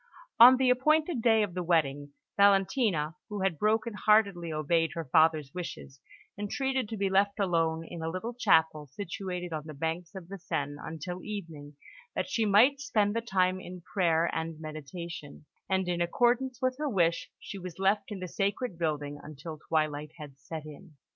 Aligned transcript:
On 0.39 0.57
the 0.57 0.71
appointed 0.71 1.21
day 1.21 1.43
of 1.43 1.53
the 1.53 1.61
wedding, 1.61 2.13
Valentina, 2.35 3.17
who 3.29 3.41
had 3.43 3.59
broken 3.59 3.93
heartedly 3.93 4.51
obeyed 4.51 4.93
her 4.95 5.05
father's 5.05 5.53
wishes, 5.53 5.99
entreated 6.39 6.89
to 6.89 6.97
be 6.97 7.07
left 7.07 7.39
alone 7.39 7.85
in 7.85 8.01
a 8.01 8.09
little 8.09 8.33
chapel 8.33 8.87
situated 8.87 9.53
on 9.53 9.67
the 9.67 9.75
banks 9.75 10.15
of 10.15 10.27
the 10.27 10.39
Seine 10.39 10.77
until 10.83 11.23
evening, 11.23 11.75
that 12.15 12.27
she 12.27 12.47
might 12.47 12.79
spend 12.79 13.15
the 13.15 13.21
time 13.21 13.59
in 13.59 13.83
prayer 13.93 14.25
and 14.33 14.59
meditation; 14.59 15.45
and 15.69 15.87
in 15.87 16.01
accordance 16.01 16.59
with 16.59 16.77
her 16.79 16.89
wish, 16.89 17.29
she 17.39 17.59
was 17.59 17.77
left 17.77 18.05
in 18.11 18.19
the 18.21 18.27
sacred 18.27 18.79
building 18.79 19.19
until 19.21 19.59
twilight 19.69 20.13
had 20.17 20.39
set 20.39 20.65
in. 20.65 20.93